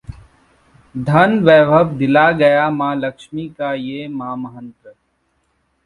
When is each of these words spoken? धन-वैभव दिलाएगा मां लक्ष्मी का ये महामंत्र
धन-वैभव 0.95 1.93
दिलाएगा 1.97 2.69
मां 2.71 2.95
लक्ष्मी 2.99 3.47
का 3.59 3.73
ये 3.73 4.07
महामंत्र 4.07 4.93